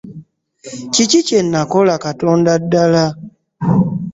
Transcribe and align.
Kiki 0.93 1.19
kye 1.27 1.39
nakola 1.51 1.93
Katonda 2.05 2.51
ddala? 2.63 3.05